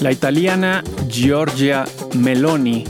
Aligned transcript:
La 0.00 0.12
italiana 0.12 0.84
Giorgia 1.08 1.84
Meloni 2.14 2.84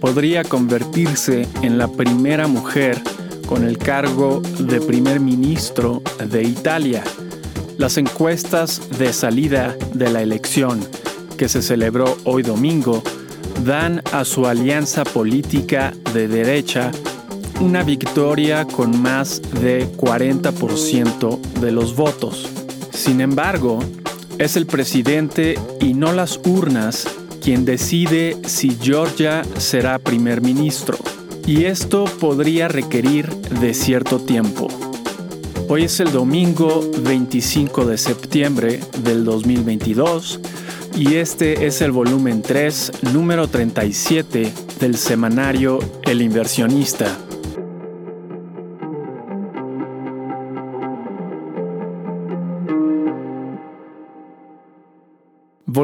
podría 0.00 0.44
convertirse 0.44 1.48
en 1.62 1.78
la 1.78 1.88
primera 1.88 2.46
mujer 2.46 3.02
con 3.46 3.64
el 3.64 3.76
cargo 3.76 4.40
de 4.58 4.80
primer 4.80 5.18
ministro 5.18 6.02
de 6.30 6.44
Italia. 6.44 7.02
Las 7.76 7.98
encuestas 7.98 8.80
de 8.98 9.12
salida 9.12 9.76
de 9.94 10.10
la 10.10 10.22
elección 10.22 10.80
que 11.36 11.48
se 11.48 11.60
celebró 11.60 12.16
hoy 12.24 12.42
domingo 12.42 13.02
dan 13.64 14.02
a 14.12 14.24
su 14.24 14.46
alianza 14.46 15.04
política 15.04 15.92
de 16.12 16.28
derecha 16.28 16.92
una 17.60 17.82
victoria 17.82 18.64
con 18.64 19.00
más 19.00 19.42
de 19.60 19.90
40% 19.96 21.40
de 21.60 21.72
los 21.72 21.96
votos. 21.96 22.48
Sin 22.92 23.20
embargo, 23.20 23.80
es 24.38 24.56
el 24.56 24.66
presidente 24.66 25.58
y 25.80 25.94
no 25.94 26.12
las 26.12 26.40
urnas 26.44 27.06
quien 27.40 27.64
decide 27.64 28.36
si 28.46 28.76
Georgia 28.80 29.42
será 29.58 29.98
primer 29.98 30.40
ministro. 30.40 30.96
Y 31.46 31.66
esto 31.66 32.04
podría 32.04 32.68
requerir 32.68 33.28
de 33.60 33.74
cierto 33.74 34.18
tiempo. 34.18 34.68
Hoy 35.68 35.84
es 35.84 36.00
el 36.00 36.10
domingo 36.10 36.82
25 37.02 37.86
de 37.86 37.98
septiembre 37.98 38.80
del 39.02 39.24
2022 39.24 40.40
y 40.96 41.16
este 41.16 41.66
es 41.66 41.80
el 41.80 41.92
volumen 41.92 42.42
3, 42.42 42.92
número 43.12 43.48
37 43.48 44.52
del 44.80 44.96
semanario 44.96 45.78
El 46.02 46.22
inversionista. 46.22 47.06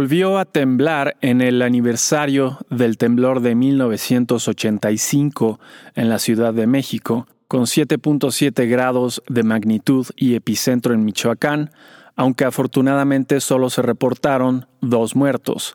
Volvió 0.00 0.38
a 0.38 0.46
temblar 0.46 1.18
en 1.20 1.42
el 1.42 1.60
aniversario 1.60 2.56
del 2.70 2.96
temblor 2.96 3.42
de 3.42 3.54
1985 3.54 5.60
en 5.94 6.08
la 6.08 6.18
Ciudad 6.18 6.54
de 6.54 6.66
México, 6.66 7.26
con 7.48 7.64
7.7 7.64 8.66
grados 8.66 9.22
de 9.28 9.42
magnitud 9.42 10.06
y 10.16 10.36
epicentro 10.36 10.94
en 10.94 11.04
Michoacán, 11.04 11.70
aunque 12.16 12.46
afortunadamente 12.46 13.42
solo 13.42 13.68
se 13.68 13.82
reportaron 13.82 14.64
dos 14.80 15.14
muertos. 15.14 15.74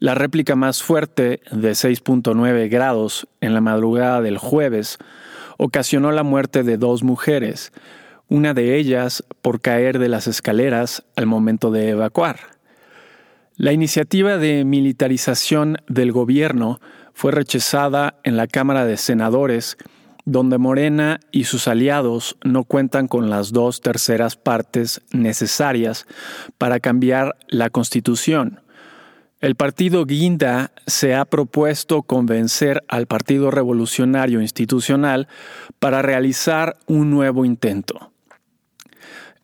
La 0.00 0.16
réplica 0.16 0.56
más 0.56 0.82
fuerte, 0.82 1.40
de 1.52 1.70
6.9 1.70 2.68
grados, 2.68 3.28
en 3.40 3.54
la 3.54 3.60
madrugada 3.60 4.22
del 4.22 4.38
jueves, 4.38 4.98
ocasionó 5.56 6.10
la 6.10 6.24
muerte 6.24 6.64
de 6.64 6.78
dos 6.78 7.04
mujeres, 7.04 7.72
una 8.28 8.54
de 8.54 8.76
ellas 8.76 9.22
por 9.40 9.60
caer 9.60 10.00
de 10.00 10.08
las 10.08 10.26
escaleras 10.26 11.04
al 11.14 11.26
momento 11.26 11.70
de 11.70 11.90
evacuar. 11.90 12.51
La 13.62 13.72
iniciativa 13.72 14.38
de 14.38 14.64
militarización 14.64 15.76
del 15.86 16.10
gobierno 16.10 16.80
fue 17.14 17.30
rechazada 17.30 18.18
en 18.24 18.36
la 18.36 18.48
Cámara 18.48 18.84
de 18.86 18.96
Senadores, 18.96 19.78
donde 20.24 20.58
Morena 20.58 21.20
y 21.30 21.44
sus 21.44 21.68
aliados 21.68 22.36
no 22.42 22.64
cuentan 22.64 23.06
con 23.06 23.30
las 23.30 23.52
dos 23.52 23.80
terceras 23.80 24.34
partes 24.34 25.00
necesarias 25.12 26.08
para 26.58 26.80
cambiar 26.80 27.36
la 27.46 27.70
Constitución. 27.70 28.62
El 29.40 29.54
partido 29.54 30.06
Guinda 30.06 30.72
se 30.88 31.14
ha 31.14 31.24
propuesto 31.24 32.02
convencer 32.02 32.82
al 32.88 33.06
Partido 33.06 33.52
Revolucionario 33.52 34.40
Institucional 34.40 35.28
para 35.78 36.02
realizar 36.02 36.78
un 36.88 37.10
nuevo 37.10 37.44
intento. 37.44 38.10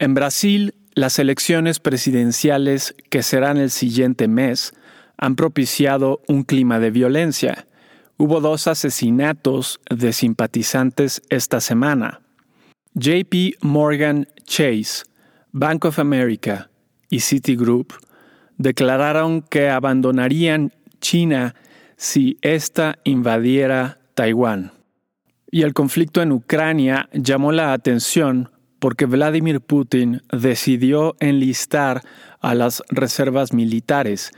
En 0.01 0.15
Brasil, 0.15 0.75
las 0.99 1.21
elecciones 1.21 1.79
presidenciales 1.79 2.97
que 3.09 3.23
serán 3.23 3.57
el 3.57 3.71
siguiente 3.71 4.27
mes 4.27 4.73
han 5.17 5.37
propiciado 5.37 6.23
un 6.27 6.43
clima 6.43 6.81
de 6.81 6.91
violencia. 6.91 7.69
Hubo 8.17 8.41
dos 8.41 8.67
asesinatos 8.67 9.81
de 9.89 10.13
simpatizantes 10.13 11.23
esta 11.31 11.61
semana. 11.61 12.21
JP 12.95 13.63
Morgan 13.63 14.27
Chase, 14.43 15.05
Bank 15.53 15.85
of 15.85 16.01
America 16.01 16.69
y 17.09 17.21
Citigroup 17.21 17.93
declararon 18.57 19.43
que 19.43 19.71
abandonarían 19.71 20.73
China 21.01 21.55
si 21.97 22.39
ésta 22.43 22.99
invadiera 23.05 23.99
Taiwán. 24.15 24.73
Y 25.49 25.63
el 25.63 25.75
conflicto 25.75 26.23
en 26.23 26.33
Ucrania 26.33 27.09
llamó 27.13 27.53
la 27.53 27.73
atención 27.73 28.51
porque 28.79 29.07
Vladimir 29.07 29.61
Putin 29.61 30.23
decidió 30.33 31.17
enlistar 31.21 32.03
a 32.41 32.55
las 32.55 32.83
reservas 32.89 33.53
militares 33.53 34.33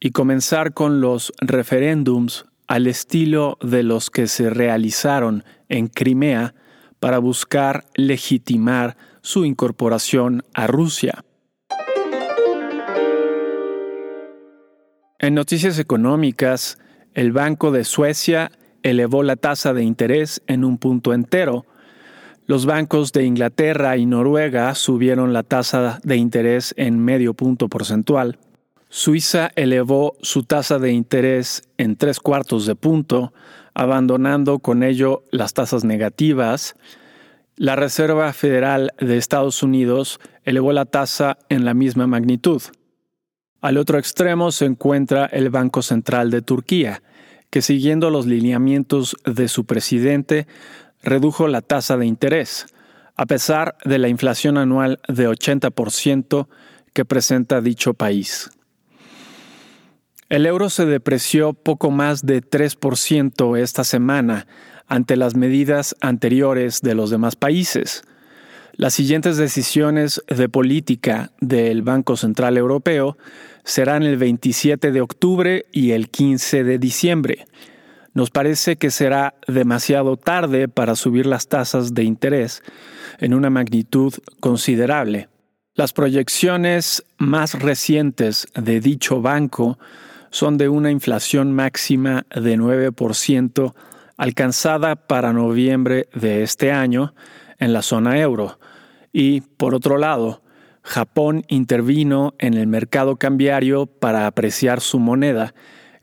y 0.00 0.10
comenzar 0.10 0.74
con 0.74 1.00
los 1.00 1.32
referéndums 1.40 2.44
al 2.66 2.86
estilo 2.86 3.58
de 3.62 3.82
los 3.82 4.10
que 4.10 4.26
se 4.26 4.50
realizaron 4.50 5.44
en 5.68 5.88
Crimea 5.88 6.54
para 7.00 7.18
buscar 7.18 7.86
legitimar 7.94 8.96
su 9.22 9.44
incorporación 9.44 10.42
a 10.54 10.66
Rusia. 10.66 11.24
En 15.18 15.34
noticias 15.34 15.78
económicas, 15.78 16.78
el 17.14 17.32
Banco 17.32 17.70
de 17.70 17.84
Suecia 17.84 18.50
elevó 18.82 19.22
la 19.22 19.36
tasa 19.36 19.72
de 19.72 19.82
interés 19.82 20.42
en 20.46 20.64
un 20.64 20.76
punto 20.76 21.14
entero, 21.14 21.64
los 22.46 22.66
bancos 22.66 23.12
de 23.12 23.24
Inglaterra 23.24 23.96
y 23.96 24.04
Noruega 24.04 24.74
subieron 24.74 25.32
la 25.32 25.42
tasa 25.42 26.00
de 26.02 26.16
interés 26.16 26.74
en 26.76 26.98
medio 26.98 27.32
punto 27.34 27.68
porcentual. 27.68 28.38
Suiza 28.90 29.50
elevó 29.56 30.16
su 30.20 30.44
tasa 30.44 30.78
de 30.78 30.92
interés 30.92 31.62
en 31.78 31.96
tres 31.96 32.20
cuartos 32.20 32.66
de 32.66 32.76
punto, 32.76 33.32
abandonando 33.72 34.58
con 34.58 34.82
ello 34.82 35.24
las 35.30 35.54
tasas 35.54 35.84
negativas. 35.84 36.76
La 37.56 37.76
Reserva 37.76 38.32
Federal 38.32 38.92
de 39.00 39.16
Estados 39.16 39.62
Unidos 39.62 40.20
elevó 40.44 40.72
la 40.72 40.84
tasa 40.84 41.38
en 41.48 41.64
la 41.64 41.72
misma 41.72 42.06
magnitud. 42.06 42.62
Al 43.62 43.78
otro 43.78 43.98
extremo 43.98 44.52
se 44.52 44.66
encuentra 44.66 45.24
el 45.24 45.48
Banco 45.48 45.80
Central 45.80 46.30
de 46.30 46.42
Turquía, 46.42 47.02
que 47.48 47.62
siguiendo 47.62 48.10
los 48.10 48.26
lineamientos 48.26 49.16
de 49.24 49.48
su 49.48 49.64
presidente 49.64 50.46
redujo 51.04 51.46
la 51.46 51.60
tasa 51.60 51.96
de 51.96 52.06
interés, 52.06 52.66
a 53.16 53.26
pesar 53.26 53.76
de 53.84 53.98
la 53.98 54.08
inflación 54.08 54.58
anual 54.58 55.00
de 55.06 55.28
80% 55.28 56.48
que 56.92 57.04
presenta 57.04 57.60
dicho 57.60 57.94
país. 57.94 58.50
El 60.28 60.46
euro 60.46 60.70
se 60.70 60.86
depreció 60.86 61.52
poco 61.52 61.90
más 61.90 62.24
de 62.24 62.42
3% 62.42 63.58
esta 63.58 63.84
semana 63.84 64.46
ante 64.86 65.16
las 65.16 65.36
medidas 65.36 65.94
anteriores 66.00 66.80
de 66.80 66.94
los 66.94 67.10
demás 67.10 67.36
países. 67.36 68.02
Las 68.72 68.94
siguientes 68.94 69.36
decisiones 69.36 70.22
de 70.26 70.48
política 70.48 71.30
del 71.40 71.82
Banco 71.82 72.16
Central 72.16 72.56
Europeo 72.56 73.16
serán 73.62 74.02
el 74.02 74.16
27 74.16 74.90
de 74.90 75.00
octubre 75.00 75.66
y 75.70 75.92
el 75.92 76.10
15 76.10 76.64
de 76.64 76.78
diciembre, 76.78 77.46
nos 78.14 78.30
parece 78.30 78.76
que 78.76 78.90
será 78.90 79.34
demasiado 79.46 80.16
tarde 80.16 80.68
para 80.68 80.94
subir 80.94 81.26
las 81.26 81.48
tasas 81.48 81.94
de 81.94 82.04
interés 82.04 82.62
en 83.18 83.34
una 83.34 83.50
magnitud 83.50 84.14
considerable. 84.40 85.28
Las 85.74 85.92
proyecciones 85.92 87.04
más 87.18 87.60
recientes 87.60 88.46
de 88.54 88.80
dicho 88.80 89.20
banco 89.20 89.78
son 90.30 90.56
de 90.56 90.68
una 90.68 90.92
inflación 90.92 91.52
máxima 91.52 92.26
de 92.34 92.56
9% 92.56 93.74
alcanzada 94.16 94.94
para 94.94 95.32
noviembre 95.32 96.08
de 96.14 96.44
este 96.44 96.70
año 96.70 97.14
en 97.58 97.72
la 97.72 97.82
zona 97.82 98.20
euro. 98.20 98.60
Y, 99.12 99.40
por 99.40 99.74
otro 99.74 99.98
lado, 99.98 100.42
Japón 100.82 101.44
intervino 101.48 102.34
en 102.38 102.54
el 102.54 102.68
mercado 102.68 103.16
cambiario 103.16 103.86
para 103.86 104.26
apreciar 104.28 104.80
su 104.80 105.00
moneda 105.00 105.54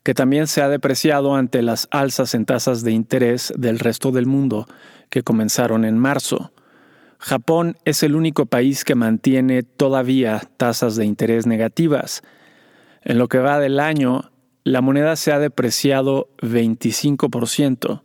que 0.03 0.13
también 0.13 0.47
se 0.47 0.61
ha 0.61 0.69
depreciado 0.69 1.35
ante 1.35 1.61
las 1.61 1.87
alzas 1.91 2.33
en 2.33 2.45
tasas 2.45 2.83
de 2.83 2.91
interés 2.91 3.53
del 3.57 3.79
resto 3.79 4.11
del 4.11 4.25
mundo 4.25 4.67
que 5.09 5.23
comenzaron 5.23 5.85
en 5.85 5.97
marzo. 5.97 6.51
Japón 7.19 7.77
es 7.85 8.01
el 8.01 8.15
único 8.15 8.47
país 8.47 8.83
que 8.83 8.95
mantiene 8.95 9.61
todavía 9.61 10.41
tasas 10.57 10.95
de 10.95 11.05
interés 11.05 11.45
negativas. 11.45 12.23
En 13.03 13.19
lo 13.19 13.27
que 13.27 13.37
va 13.37 13.59
del 13.59 13.79
año, 13.79 14.31
la 14.63 14.81
moneda 14.81 15.15
se 15.15 15.31
ha 15.31 15.37
depreciado 15.37 16.29
25% 16.39 18.01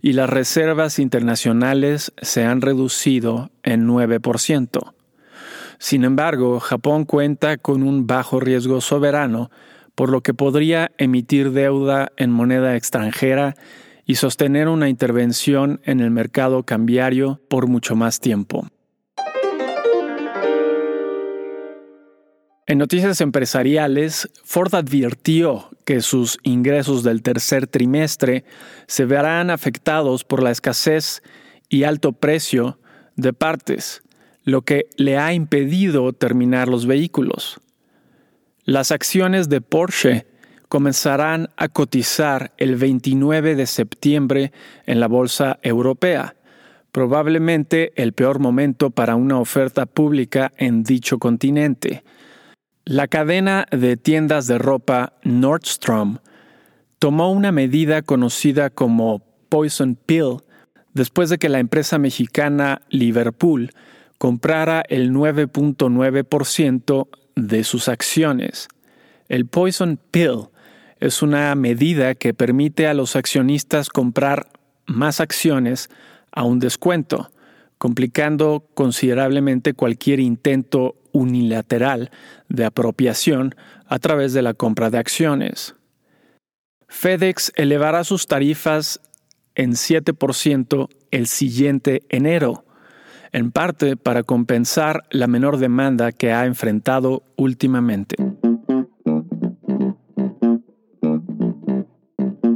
y 0.00 0.12
las 0.12 0.30
reservas 0.30 1.00
internacionales 1.00 2.12
se 2.22 2.44
han 2.44 2.60
reducido 2.60 3.50
en 3.64 3.88
9%. 3.88 4.94
Sin 5.78 6.04
embargo, 6.04 6.60
Japón 6.60 7.04
cuenta 7.04 7.56
con 7.56 7.82
un 7.82 8.06
bajo 8.06 8.38
riesgo 8.38 8.80
soberano 8.80 9.50
por 9.94 10.10
lo 10.10 10.22
que 10.22 10.34
podría 10.34 10.92
emitir 10.98 11.52
deuda 11.52 12.12
en 12.16 12.30
moneda 12.30 12.76
extranjera 12.76 13.54
y 14.06 14.16
sostener 14.16 14.68
una 14.68 14.88
intervención 14.88 15.80
en 15.84 16.00
el 16.00 16.10
mercado 16.10 16.64
cambiario 16.64 17.40
por 17.48 17.66
mucho 17.66 17.94
más 17.94 18.20
tiempo. 18.20 18.66
En 22.66 22.78
noticias 22.78 23.20
empresariales, 23.20 24.30
Ford 24.44 24.74
advirtió 24.74 25.68
que 25.84 26.00
sus 26.00 26.38
ingresos 26.42 27.02
del 27.02 27.22
tercer 27.22 27.66
trimestre 27.66 28.44
se 28.86 29.04
verán 29.04 29.50
afectados 29.50 30.24
por 30.24 30.42
la 30.42 30.52
escasez 30.52 31.22
y 31.68 31.82
alto 31.82 32.12
precio 32.12 32.78
de 33.16 33.32
partes, 33.32 34.02
lo 34.44 34.62
que 34.62 34.86
le 34.96 35.18
ha 35.18 35.34
impedido 35.34 36.12
terminar 36.12 36.68
los 36.68 36.86
vehículos. 36.86 37.60
Las 38.64 38.92
acciones 38.92 39.48
de 39.48 39.60
Porsche 39.60 40.26
comenzarán 40.68 41.48
a 41.56 41.66
cotizar 41.68 42.52
el 42.58 42.76
29 42.76 43.56
de 43.56 43.66
septiembre 43.66 44.52
en 44.86 45.00
la 45.00 45.08
bolsa 45.08 45.58
europea, 45.62 46.36
probablemente 46.92 47.92
el 48.00 48.12
peor 48.12 48.38
momento 48.38 48.90
para 48.90 49.16
una 49.16 49.40
oferta 49.40 49.84
pública 49.84 50.52
en 50.58 50.84
dicho 50.84 51.18
continente. 51.18 52.04
La 52.84 53.08
cadena 53.08 53.66
de 53.72 53.96
tiendas 53.96 54.46
de 54.46 54.58
ropa 54.58 55.14
Nordstrom 55.24 56.18
tomó 57.00 57.32
una 57.32 57.50
medida 57.50 58.02
conocida 58.02 58.70
como 58.70 59.24
Poison 59.48 59.96
Pill 59.96 60.36
después 60.94 61.30
de 61.30 61.38
que 61.38 61.48
la 61.48 61.58
empresa 61.58 61.98
mexicana 61.98 62.82
Liverpool 62.90 63.72
comprara 64.18 64.84
el 64.88 65.10
9.9% 65.12 67.08
de 67.36 67.64
sus 67.64 67.88
acciones. 67.88 68.68
El 69.28 69.46
Poison 69.46 69.98
Pill 70.10 70.48
es 71.00 71.22
una 71.22 71.54
medida 71.54 72.14
que 72.14 72.34
permite 72.34 72.86
a 72.86 72.94
los 72.94 73.16
accionistas 73.16 73.88
comprar 73.88 74.48
más 74.86 75.20
acciones 75.20 75.90
a 76.30 76.44
un 76.44 76.58
descuento, 76.58 77.30
complicando 77.78 78.68
considerablemente 78.74 79.74
cualquier 79.74 80.20
intento 80.20 80.96
unilateral 81.12 82.10
de 82.48 82.64
apropiación 82.64 83.54
a 83.86 83.98
través 83.98 84.32
de 84.32 84.42
la 84.42 84.54
compra 84.54 84.90
de 84.90 84.98
acciones. 84.98 85.74
FedEx 86.88 87.52
elevará 87.56 88.04
sus 88.04 88.26
tarifas 88.26 89.00
en 89.54 89.72
7% 89.72 90.88
el 91.10 91.26
siguiente 91.26 92.02
enero, 92.08 92.64
en 93.32 93.50
parte 93.50 93.96
para 93.96 94.22
compensar 94.22 95.04
la 95.10 95.26
menor 95.26 95.56
demanda 95.56 96.12
que 96.12 96.32
ha 96.32 96.46
enfrentado 96.46 97.22
últimamente. 97.36 98.16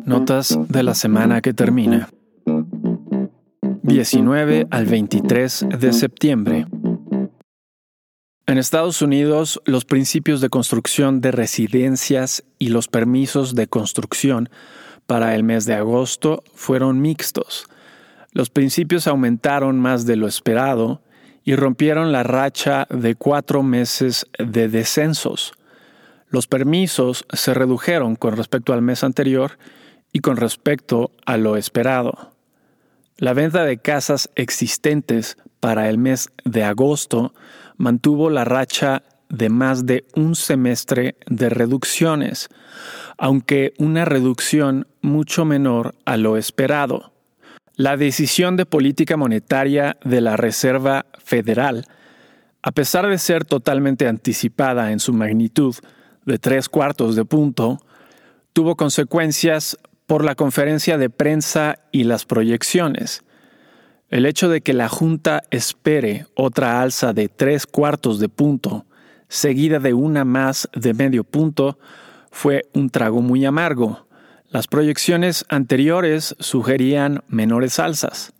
Notas 0.05 0.56
de 0.69 0.82
la 0.82 0.94
semana 0.94 1.40
que 1.40 1.52
termina. 1.52 2.08
19 3.82 4.67
al 4.70 4.87
23 4.87 5.67
de 5.81 5.93
septiembre. 5.93 6.67
En 8.46 8.58
Estados 8.58 9.02
Unidos, 9.02 9.61
los 9.64 9.84
principios 9.84 10.40
de 10.40 10.49
construcción 10.49 11.20
de 11.20 11.32
residencias 11.32 12.44
y 12.58 12.69
los 12.69 12.87
permisos 12.87 13.55
de 13.55 13.67
construcción 13.67 14.49
para 15.06 15.34
el 15.34 15.43
mes 15.43 15.67
de 15.67 15.75
agosto 15.75 16.44
fueron 16.55 17.00
mixtos. 17.00 17.69
Los 18.37 18.50
principios 18.50 19.06
aumentaron 19.06 19.81
más 19.81 20.05
de 20.05 20.15
lo 20.15 20.29
esperado 20.29 21.00
y 21.43 21.56
rompieron 21.56 22.12
la 22.12 22.23
racha 22.23 22.87
de 22.91 23.15
cuatro 23.15 23.62
meses 23.62 24.27
de 24.38 24.69
descensos. 24.69 25.55
Los 26.29 26.47
permisos 26.47 27.25
se 27.33 27.55
redujeron 27.55 28.15
con 28.15 28.37
respecto 28.37 28.75
al 28.75 28.83
mes 28.83 29.05
anterior 29.05 29.53
y 30.12 30.19
con 30.19 30.37
respecto 30.37 31.12
a 31.25 31.38
lo 31.38 31.56
esperado. 31.56 32.33
La 33.17 33.33
venta 33.33 33.65
de 33.65 33.79
casas 33.79 34.29
existentes 34.35 35.39
para 35.59 35.89
el 35.89 35.97
mes 35.97 36.29
de 36.44 36.62
agosto 36.62 37.32
mantuvo 37.79 38.29
la 38.29 38.44
racha 38.44 39.03
de 39.31 39.49
más 39.49 39.87
de 39.87 40.05
un 40.15 40.35
semestre 40.35 41.17
de 41.27 41.49
reducciones, 41.49 42.50
aunque 43.17 43.73
una 43.79 44.05
reducción 44.05 44.87
mucho 45.00 45.47
menor 45.47 45.94
a 46.05 46.19
lo 46.19 46.37
esperado. 46.37 47.16
La 47.78 47.99
decisión 47.99 48.56
de 48.56 48.64
política 48.64 49.19
monetaria 49.19 49.99
de 50.02 50.23
la 50.23 50.38
Reserva 50.38 51.05
Federal, 51.23 51.84
a 52.62 52.73
pesar 52.73 53.06
de 53.06 53.19
ser 53.19 53.44
totalmente 53.44 54.08
anticipada 54.08 54.93
en 54.93 54.99
su 54.99 55.12
magnitud 55.12 55.75
de 56.25 56.38
tres 56.38 56.70
cuartos 56.70 57.17
de 57.17 57.26
punto, 57.26 57.78
tuvo 58.55 58.76
consecuencias 58.76 59.76
por 60.06 60.25
la 60.25 60.34
conferencia 60.34 60.96
de 60.96 61.11
prensa 61.11 61.81
y 61.93 62.05
las 62.05 62.25
proyecciones. 62.25 63.25
El 64.08 64.25
hecho 64.25 64.49
de 64.49 64.62
que 64.62 64.72
la 64.72 64.88
Junta 64.88 65.43
espere 65.50 66.29
otra 66.34 66.81
alza 66.81 67.12
de 67.12 67.29
tres 67.29 67.67
cuartos 67.67 68.19
de 68.20 68.31
punto, 68.31 68.87
seguida 69.29 69.81
de 69.81 69.93
una 69.93 70.25
más 70.25 70.67
de 70.75 70.94
medio 70.94 71.25
punto, 71.25 71.79
fue 72.31 72.70
un 72.72 72.88
trago 72.88 73.20
muy 73.20 73.44
amargo. 73.44 74.06
Las 74.48 74.69
proyecciones 74.69 75.44
anteriores 75.48 76.37
sugerían 76.38 77.22
menores 77.28 77.78
alzas. 77.78 78.32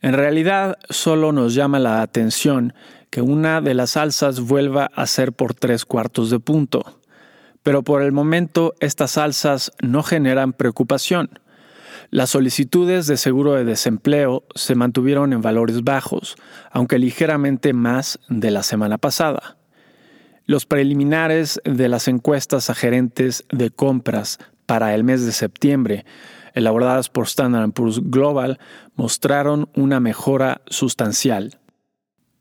En 0.00 0.14
realidad, 0.14 0.78
solo 0.90 1.32
nos 1.32 1.54
llama 1.54 1.78
la 1.78 2.02
atención 2.02 2.74
que 3.10 3.22
una 3.22 3.60
de 3.60 3.74
las 3.74 3.96
alzas 3.96 4.40
vuelva 4.40 4.90
a 4.94 5.06
ser 5.06 5.32
por 5.32 5.54
tres 5.54 5.84
cuartos 5.84 6.30
de 6.30 6.40
punto 6.40 7.02
pero 7.62 7.82
por 7.82 8.02
el 8.02 8.12
momento 8.12 8.74
estas 8.80 9.16
alzas 9.16 9.72
no 9.80 10.02
generan 10.02 10.52
preocupación. 10.52 11.38
Las 12.10 12.30
solicitudes 12.30 13.06
de 13.06 13.16
seguro 13.16 13.54
de 13.54 13.64
desempleo 13.64 14.44
se 14.54 14.74
mantuvieron 14.74 15.32
en 15.32 15.40
valores 15.40 15.82
bajos, 15.82 16.36
aunque 16.70 16.98
ligeramente 16.98 17.72
más 17.72 18.18
de 18.28 18.50
la 18.50 18.62
semana 18.62 18.98
pasada. 18.98 19.56
Los 20.44 20.66
preliminares 20.66 21.60
de 21.64 21.88
las 21.88 22.08
encuestas 22.08 22.68
a 22.68 22.74
gerentes 22.74 23.44
de 23.50 23.70
compras 23.70 24.38
para 24.72 24.94
el 24.94 25.04
mes 25.04 25.22
de 25.26 25.32
septiembre, 25.32 26.06
elaboradas 26.54 27.10
por 27.10 27.26
Standard 27.26 27.72
Poor's 27.72 28.00
Global, 28.04 28.58
mostraron 28.94 29.68
una 29.74 30.00
mejora 30.00 30.62
sustancial. 30.66 31.58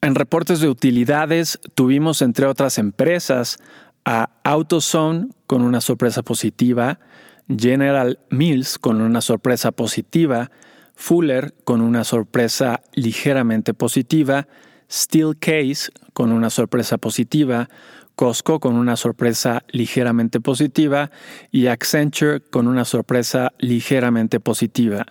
En 0.02 0.16
reportes 0.16 0.62
de 0.62 0.70
utilidades 0.70 1.60
tuvimos, 1.76 2.22
entre 2.22 2.46
otras 2.46 2.78
empresas, 2.78 3.58
a 4.06 4.30
AutoZone 4.46 5.28
con 5.46 5.62
una 5.62 5.82
sorpresa 5.82 6.24
positiva, 6.24 7.02
General 7.50 8.18
Mills 8.30 8.80
con 8.80 9.02
una 9.02 9.20
sorpresa 9.20 9.74
positiva, 9.74 10.52
Fuller 10.96 11.54
con 11.66 11.82
una 11.82 12.06
sorpresa 12.06 12.82
ligeramente 12.94 13.74
positiva, 13.74 14.48
Steelcase 14.90 15.92
con 16.14 16.32
una 16.32 16.50
sorpresa 16.50 16.98
positiva, 16.98 17.68
Costco 18.16 18.60
con 18.60 18.76
una 18.76 18.96
sorpresa 18.96 19.64
ligeramente 19.70 20.40
positiva 20.40 21.12
y 21.52 21.68
Accenture 21.68 22.42
con 22.42 22.68
una 22.68 22.86
sorpresa 22.86 23.54
ligeramente 23.58 24.40
positiva. 24.40 25.06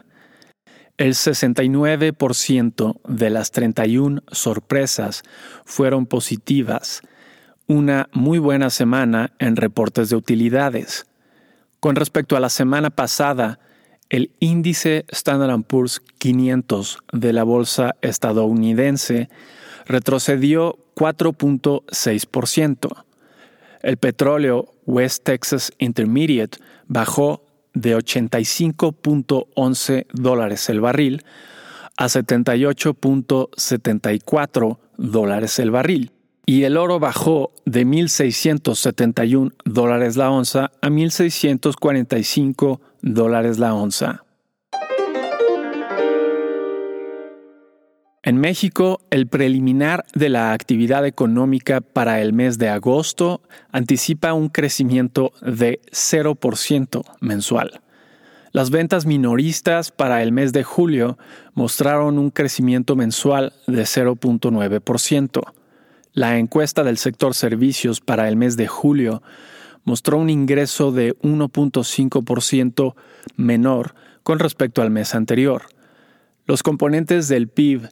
El 0.96 1.14
69% 1.14 3.00
de 3.08 3.30
las 3.30 3.50
31 3.52 4.22
sorpresas 4.30 5.22
fueron 5.64 6.04
positivas, 6.06 7.00
una 7.66 8.08
muy 8.12 8.38
buena 8.38 8.68
semana 8.68 9.32
en 9.38 9.56
reportes 9.56 10.10
de 10.10 10.16
utilidades. 10.16 11.06
Con 11.80 11.96
respecto 11.96 12.36
a 12.36 12.40
la 12.40 12.50
semana 12.50 12.90
pasada, 12.90 13.60
el 14.10 14.32
índice 14.40 15.06
Standard 15.08 15.62
Poor's 15.62 16.02
500 16.18 16.98
de 17.12 17.32
la 17.32 17.44
bolsa 17.44 17.94
estadounidense 18.02 19.30
retrocedió 19.86 20.79
4.6%. 20.94 23.04
El 23.82 23.96
petróleo 23.96 24.74
West 24.86 25.24
Texas 25.24 25.72
Intermediate 25.78 26.58
bajó 26.86 27.42
de 27.72 27.96
85.11 27.96 30.06
dólares 30.12 30.68
el 30.68 30.80
barril 30.80 31.24
a 31.96 32.06
78.74 32.06 34.78
dólares 34.96 35.58
el 35.58 35.70
barril 35.70 36.12
y 36.46 36.64
el 36.64 36.76
oro 36.76 36.98
bajó 36.98 37.52
de 37.64 37.86
1.671 37.86 39.52
dólares 39.64 40.16
la 40.16 40.30
onza 40.30 40.72
a 40.80 40.88
1.645 40.88 42.80
dólares 43.02 43.58
la 43.58 43.74
onza. 43.74 44.24
En 48.22 48.36
México, 48.36 49.00
el 49.10 49.28
preliminar 49.28 50.04
de 50.12 50.28
la 50.28 50.52
actividad 50.52 51.06
económica 51.06 51.80
para 51.80 52.20
el 52.20 52.34
mes 52.34 52.58
de 52.58 52.68
agosto 52.68 53.40
anticipa 53.72 54.34
un 54.34 54.50
crecimiento 54.50 55.32
de 55.40 55.80
0% 55.90 57.02
mensual. 57.20 57.80
Las 58.52 58.68
ventas 58.68 59.06
minoristas 59.06 59.90
para 59.90 60.22
el 60.22 60.32
mes 60.32 60.52
de 60.52 60.64
julio 60.64 61.16
mostraron 61.54 62.18
un 62.18 62.28
crecimiento 62.28 62.94
mensual 62.94 63.54
de 63.66 63.84
0.9%. 63.84 65.40
La 66.12 66.36
encuesta 66.36 66.84
del 66.84 66.98
sector 66.98 67.34
servicios 67.34 68.02
para 68.02 68.28
el 68.28 68.36
mes 68.36 68.58
de 68.58 68.66
julio 68.66 69.22
mostró 69.84 70.18
un 70.18 70.28
ingreso 70.28 70.92
de 70.92 71.16
1.5% 71.20 72.94
menor 73.36 73.94
con 74.22 74.38
respecto 74.40 74.82
al 74.82 74.90
mes 74.90 75.14
anterior. 75.14 75.62
Los 76.44 76.62
componentes 76.62 77.28
del 77.28 77.48
PIB 77.48 77.88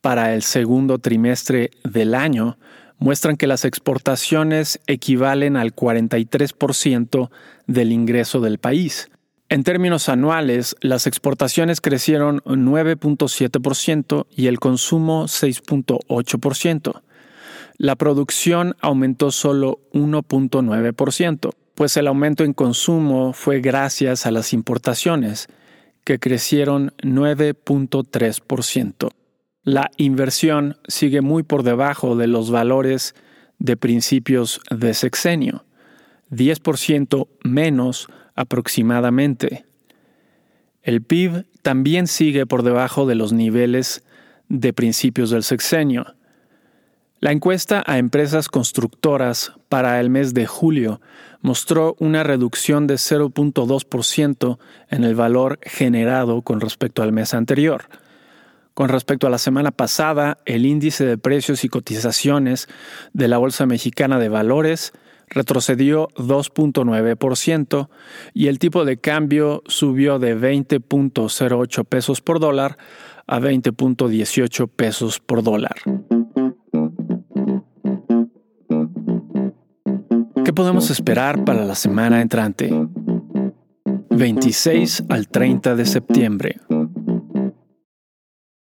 para 0.00 0.34
el 0.34 0.42
segundo 0.42 0.98
trimestre 0.98 1.70
del 1.84 2.14
año 2.14 2.58
muestran 2.98 3.36
que 3.36 3.46
las 3.46 3.64
exportaciones 3.64 4.80
equivalen 4.86 5.56
al 5.56 5.74
43% 5.74 7.30
del 7.66 7.92
ingreso 7.92 8.40
del 8.40 8.58
país. 8.58 9.08
En 9.50 9.64
términos 9.64 10.10
anuales, 10.10 10.76
las 10.82 11.06
exportaciones 11.06 11.80
crecieron 11.80 12.40
9.7% 12.40 14.26
y 14.36 14.48
el 14.48 14.60
consumo 14.60 15.24
6.8%. 15.24 17.00
La 17.78 17.96
producción 17.96 18.76
aumentó 18.80 19.30
solo 19.30 19.80
1.9%, 19.94 21.54
pues 21.74 21.96
el 21.96 22.08
aumento 22.08 22.44
en 22.44 22.52
consumo 22.52 23.32
fue 23.32 23.60
gracias 23.60 24.26
a 24.26 24.32
las 24.32 24.52
importaciones, 24.52 25.48
que 26.04 26.18
crecieron 26.18 26.92
9.3%. 26.98 29.08
La 29.68 29.90
inversión 29.98 30.78
sigue 30.88 31.20
muy 31.20 31.42
por 31.42 31.62
debajo 31.62 32.16
de 32.16 32.26
los 32.26 32.50
valores 32.50 33.14
de 33.58 33.76
principios 33.76 34.62
de 34.70 34.94
sexenio, 34.94 35.66
10% 36.30 37.28
menos 37.44 38.08
aproximadamente. 38.34 39.66
El 40.82 41.02
PIB 41.02 41.44
también 41.60 42.06
sigue 42.06 42.46
por 42.46 42.62
debajo 42.62 43.04
de 43.04 43.14
los 43.14 43.34
niveles 43.34 44.02
de 44.48 44.72
principios 44.72 45.28
del 45.28 45.42
sexenio. 45.42 46.14
La 47.20 47.32
encuesta 47.32 47.84
a 47.86 47.98
empresas 47.98 48.48
constructoras 48.48 49.52
para 49.68 50.00
el 50.00 50.08
mes 50.08 50.32
de 50.32 50.46
julio 50.46 51.02
mostró 51.42 51.94
una 51.98 52.22
reducción 52.22 52.86
de 52.86 52.94
0.2% 52.94 54.58
en 54.88 55.04
el 55.04 55.14
valor 55.14 55.58
generado 55.60 56.40
con 56.40 56.62
respecto 56.62 57.02
al 57.02 57.12
mes 57.12 57.34
anterior. 57.34 57.84
Con 58.78 58.90
respecto 58.90 59.26
a 59.26 59.30
la 59.30 59.38
semana 59.38 59.72
pasada, 59.72 60.38
el 60.44 60.64
índice 60.64 61.04
de 61.04 61.18
precios 61.18 61.64
y 61.64 61.68
cotizaciones 61.68 62.68
de 63.12 63.26
la 63.26 63.36
Bolsa 63.36 63.66
Mexicana 63.66 64.20
de 64.20 64.28
Valores 64.28 64.92
retrocedió 65.26 66.06
2.9% 66.10 67.88
y 68.34 68.46
el 68.46 68.60
tipo 68.60 68.84
de 68.84 68.98
cambio 68.98 69.64
subió 69.66 70.20
de 70.20 70.38
20.08 70.38 71.84
pesos 71.86 72.20
por 72.20 72.38
dólar 72.38 72.78
a 73.26 73.40
20.18 73.40 74.70
pesos 74.70 75.18
por 75.18 75.42
dólar. 75.42 75.74
¿Qué 80.44 80.52
podemos 80.52 80.90
esperar 80.90 81.42
para 81.42 81.64
la 81.64 81.74
semana 81.74 82.22
entrante? 82.22 82.72
26 84.10 85.02
al 85.08 85.26
30 85.26 85.74
de 85.74 85.84
septiembre. 85.84 86.60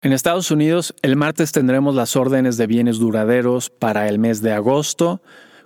En 0.02 0.14
Estados 0.14 0.50
Unidos, 0.52 0.96
el 1.02 1.16
martes 1.16 1.52
tendremos 1.52 1.96
las 1.96 2.16
órdenes 2.16 2.58
de 2.58 2.68
bienes 2.68 3.00
duraderos 3.00 3.70
para 3.70 4.08
el 4.08 4.20
mes 4.20 4.42
de 4.42 4.54
agosto, 4.54 5.22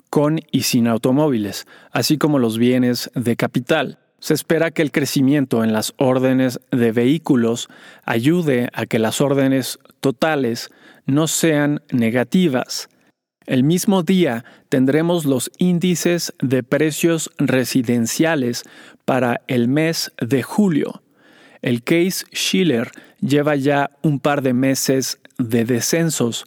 con 0.10 0.40
y 0.52 0.63
sin 0.63 0.88
automóviles, 0.88 1.66
así 1.92 2.18
como 2.18 2.40
los 2.40 2.58
bienes 2.58 3.12
de 3.16 3.36
capital. 3.36 4.00
Se 4.20 4.34
espera 4.34 4.72
que 4.72 4.82
el 4.82 4.92
crecimiento 4.92 5.63
en 5.63 5.74
las 5.74 5.94
órdenes 5.98 6.60
de 6.72 6.92
vehículos 6.92 7.68
ayude 8.06 8.70
a 8.74 8.86
que 8.86 9.00
las 9.00 9.22
órdenes 9.22 9.80
totales 10.00 10.70
no 11.06 11.28
sean 11.28 11.82
negativas, 11.92 12.90
el 13.46 13.63
mismo 13.63 14.04
día 14.04 14.46
tendremos 14.70 15.25
los 15.25 15.52
índices 15.58 16.34
de 16.42 16.63
precios 16.63 17.30
residenciales 17.38 18.63
para 19.04 19.42
el 19.48 19.68
mes 19.68 20.13
de 20.22 20.44
julio. 20.44 21.04
El 21.62 21.84
case 21.84 22.25
Schiller 22.34 22.92
lleva 23.25 23.56
ya 23.56 23.89
un 24.01 24.20
par 24.20 24.42
de 24.42 24.53
meses 24.53 25.20
de 25.38 25.65
descensos 25.65 26.46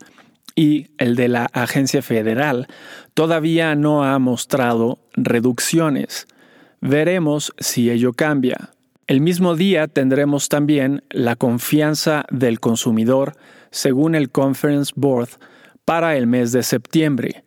y 0.55 0.89
el 0.99 1.17
de 1.17 1.29
la 1.29 1.47
agencia 1.53 2.03
federal 2.03 2.67
todavía 3.15 3.75
no 3.75 4.05
ha 4.05 4.19
mostrado 4.19 4.99
reducciones. 5.15 6.27
Veremos 6.81 7.53
si 7.59 7.91
ello 7.91 8.13
cambia. 8.13 8.71
El 9.07 9.21
mismo 9.21 9.55
día 9.55 9.89
tendremos 9.89 10.49
también 10.49 11.03
la 11.11 11.37
confianza 11.37 12.25
del 12.31 12.61
consumidor 12.61 13.35
según 13.71 14.15
el 14.15 14.31
Conference 14.31 14.93
Board 14.97 15.29
para 15.85 16.17
el 16.17 16.27
mes 16.27 16.53
de 16.53 16.63
septiembre 16.63 17.46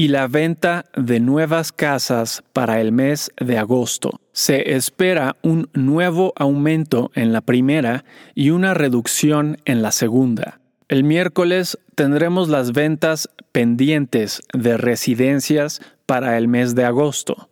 y 0.00 0.08
la 0.08 0.28
venta 0.28 0.86
de 0.96 1.20
nuevas 1.20 1.72
casas 1.72 2.42
para 2.54 2.80
el 2.80 2.90
mes 2.90 3.30
de 3.38 3.58
agosto. 3.58 4.18
Se 4.32 4.74
espera 4.74 5.36
un 5.42 5.68
nuevo 5.74 6.32
aumento 6.36 7.10
en 7.14 7.34
la 7.34 7.42
primera 7.42 8.06
y 8.34 8.48
una 8.48 8.72
reducción 8.72 9.58
en 9.66 9.82
la 9.82 9.92
segunda. 9.92 10.58
El 10.88 11.04
miércoles 11.04 11.78
tendremos 11.96 12.48
las 12.48 12.72
ventas 12.72 13.28
pendientes 13.52 14.40
de 14.54 14.78
residencias 14.78 15.82
para 16.06 16.38
el 16.38 16.48
mes 16.48 16.74
de 16.74 16.86
agosto. 16.86 17.50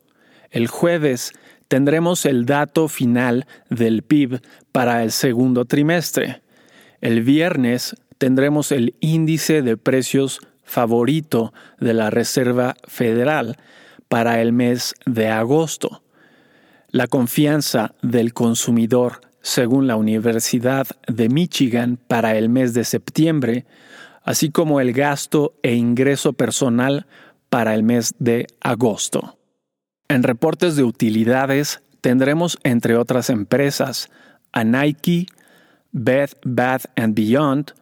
El 0.49 0.65
jueves 0.65 1.33
tendremos 1.67 2.25
el 2.25 2.47
dato 2.47 2.87
final 2.87 3.45
del 3.69 4.01
PIB 4.01 4.41
para 4.71 5.03
el 5.03 5.11
segundo 5.11 5.65
trimestre. 5.65 6.41
El 6.99 7.21
viernes 7.21 7.95
tendremos 8.17 8.71
el 8.71 8.95
índice 9.01 9.61
de 9.61 9.77
precios 9.77 10.39
favorito 10.69 11.51
de 11.79 11.93
la 11.95 12.11
Reserva 12.11 12.75
Federal 12.87 13.57
para 14.07 14.39
el 14.39 14.53
mes 14.53 14.93
de 15.05 15.27
agosto. 15.27 16.03
La 16.91 17.07
confianza 17.07 17.95
del 18.03 18.33
consumidor, 18.33 19.21
según 19.41 19.87
la 19.87 19.95
Universidad 19.95 20.87
de 21.07 21.27
Michigan, 21.27 21.97
para 22.07 22.37
el 22.37 22.49
mes 22.49 22.73
de 22.73 22.83
septiembre, 22.83 23.65
así 24.23 24.51
como 24.51 24.79
el 24.79 24.93
gasto 24.93 25.55
e 25.63 25.73
ingreso 25.73 26.33
personal 26.33 27.07
para 27.49 27.73
el 27.73 27.81
mes 27.81 28.13
de 28.19 28.45
agosto. 28.61 29.37
En 30.07 30.21
reportes 30.21 30.75
de 30.75 30.83
utilidades 30.83 31.81
tendremos, 32.01 32.59
entre 32.63 32.95
otras 32.95 33.31
empresas, 33.31 34.09
a 34.51 34.63
Nike, 34.63 35.25
Bed 35.91 36.29
Bath⁇ 36.43 36.85
Beyond, 37.13 37.73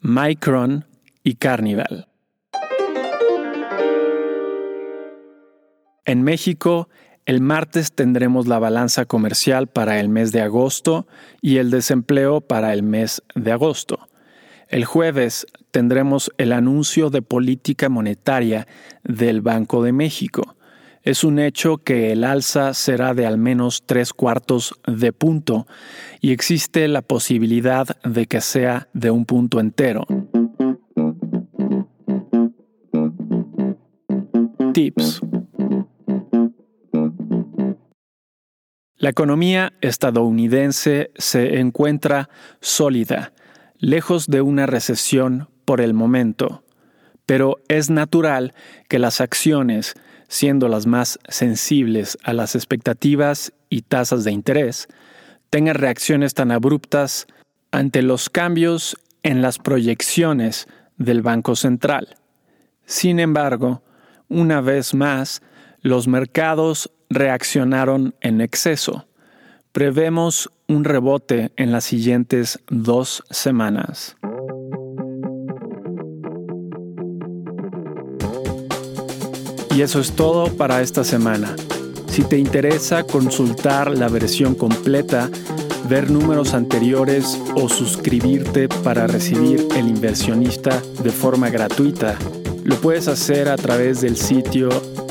Micron 0.00 0.84
y 1.24 1.34
Carnival. 1.34 2.07
En 6.08 6.22
México, 6.22 6.88
el 7.26 7.42
martes 7.42 7.92
tendremos 7.92 8.46
la 8.46 8.58
balanza 8.58 9.04
comercial 9.04 9.66
para 9.66 10.00
el 10.00 10.08
mes 10.08 10.32
de 10.32 10.40
agosto 10.40 11.06
y 11.42 11.58
el 11.58 11.70
desempleo 11.70 12.40
para 12.40 12.72
el 12.72 12.82
mes 12.82 13.22
de 13.34 13.52
agosto. 13.52 14.08
El 14.68 14.86
jueves 14.86 15.46
tendremos 15.70 16.32
el 16.38 16.54
anuncio 16.54 17.10
de 17.10 17.20
política 17.20 17.90
monetaria 17.90 18.66
del 19.04 19.42
Banco 19.42 19.82
de 19.82 19.92
México. 19.92 20.56
Es 21.02 21.24
un 21.24 21.38
hecho 21.38 21.76
que 21.76 22.10
el 22.12 22.24
alza 22.24 22.72
será 22.72 23.12
de 23.12 23.26
al 23.26 23.36
menos 23.36 23.82
tres 23.84 24.14
cuartos 24.14 24.80
de 24.86 25.12
punto 25.12 25.66
y 26.22 26.32
existe 26.32 26.88
la 26.88 27.02
posibilidad 27.02 27.86
de 28.02 28.24
que 28.24 28.40
sea 28.40 28.88
de 28.94 29.10
un 29.10 29.26
punto 29.26 29.60
entero. 29.60 30.06
Tips. 34.72 35.20
La 38.98 39.10
economía 39.10 39.72
estadounidense 39.80 41.10
se 41.16 41.60
encuentra 41.60 42.28
sólida, 42.60 43.32
lejos 43.78 44.26
de 44.26 44.42
una 44.42 44.66
recesión 44.66 45.48
por 45.64 45.80
el 45.80 45.94
momento, 45.94 46.64
pero 47.26 47.56
es 47.68 47.90
natural 47.90 48.54
que 48.88 48.98
las 48.98 49.20
acciones 49.20 49.94
siendo 50.28 50.68
las 50.68 50.86
más 50.86 51.18
sensibles 51.28 52.18
a 52.22 52.34
las 52.34 52.54
expectativas 52.54 53.52
y 53.70 53.82
tasas 53.82 54.24
de 54.24 54.30
interés, 54.30 54.86
tengan 55.50 55.74
reacciones 55.74 56.34
tan 56.34 56.52
abruptas 56.52 57.26
ante 57.70 58.02
los 58.02 58.28
cambios 58.30 58.96
en 59.22 59.42
las 59.42 59.58
proyecciones 59.58 60.68
del 60.98 61.22
Banco 61.22 61.56
Central. 61.56 62.16
Sin 62.84 63.18
embargo, 63.18 63.82
una 64.28 64.60
vez 64.60 64.94
más, 64.94 65.42
los 65.80 66.06
mercados 66.06 66.90
reaccionaron 67.10 68.14
en 68.20 68.40
exceso. 68.40 69.06
Prevemos 69.72 70.50
un 70.66 70.84
rebote 70.84 71.52
en 71.56 71.72
las 71.72 71.84
siguientes 71.84 72.60
dos 72.68 73.22
semanas. 73.30 74.16
Y 79.74 79.82
eso 79.82 80.00
es 80.00 80.12
todo 80.16 80.56
para 80.56 80.82
esta 80.82 81.04
semana. 81.04 81.54
Si 82.08 82.24
te 82.24 82.36
interesa 82.36 83.04
consultar 83.04 83.96
la 83.96 84.08
versión 84.08 84.56
completa, 84.56 85.30
ver 85.88 86.10
números 86.10 86.52
anteriores 86.52 87.40
o 87.54 87.68
suscribirte 87.68 88.68
para 88.68 89.06
recibir 89.06 89.68
El 89.76 89.88
inversionista 89.88 90.82
de 91.02 91.10
forma 91.10 91.48
gratuita, 91.48 92.18
lo 92.64 92.74
puedes 92.80 93.06
hacer 93.06 93.48
a 93.48 93.56
través 93.56 94.00
del 94.00 94.16
sitio 94.16 94.68